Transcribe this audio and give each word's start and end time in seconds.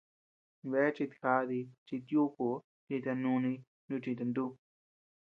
Bea 0.69 0.91
chita 0.95 1.31
jadi, 1.37 1.59
chita 1.85 2.07
yukuu, 2.13 2.57
chita 2.85 3.11
núni, 3.23 3.53
chita 4.03 4.23
ntú. 4.29 4.45